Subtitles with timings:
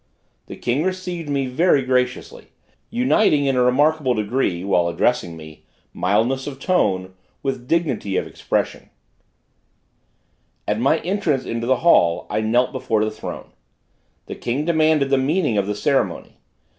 [0.47, 2.47] The king received me very graciously,
[2.89, 8.89] uniting in a remarkable degree, while addressing me, mildness of tone with dignity of expression.
[10.67, 13.51] At my entrance into the hall, I knelt before the throne:
[14.25, 16.39] the king demanded the meaning of the ceremony.